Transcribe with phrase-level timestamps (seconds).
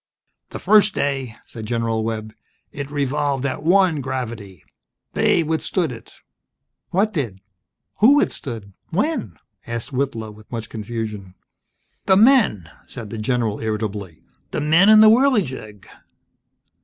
[0.49, 2.33] "The first day" said General Webb,
[2.71, 4.65] "it revolved at one gravity!
[5.13, 6.15] They withstood it!"
[6.89, 7.39] "What did?
[7.97, 8.73] Who withstood?
[8.89, 9.37] When?"
[9.67, 11.35] asked Whitlow, with much confusion.
[12.07, 14.23] "The men!" said the general, irritably.
[14.49, 15.85] "The men in the Whirligig!"